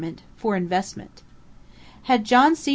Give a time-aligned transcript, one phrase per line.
[0.35, 1.21] _For Investment
[2.05, 2.69] Had John C.